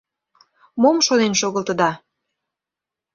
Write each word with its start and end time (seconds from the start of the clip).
Мом 0.81 0.97
шонен 1.05 1.33
шогылтыда. 1.41 1.91